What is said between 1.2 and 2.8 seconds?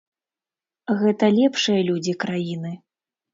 лепшыя людзі краіны.